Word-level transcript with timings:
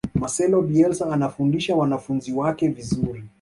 marcelo 0.15 0.61
bielsa 0.61 1.05
anafundisha 1.13 1.75
wanafunzi 1.75 2.33
wake 2.33 2.67
vizuri 2.67 3.23